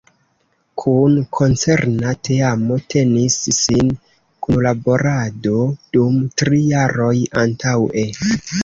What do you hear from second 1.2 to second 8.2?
koncerna teamo tenis sin kunlaborado dum tri jaroj antaŭe.